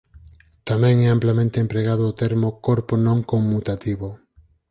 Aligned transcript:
Tamén 0.69 0.95
é 1.05 1.07
amplamente 1.09 1.57
empregado 1.63 2.03
o 2.07 2.17
termo 2.21 2.49
"corpo 2.67 2.93
non 3.07 3.17
conmutativo. 3.31 4.07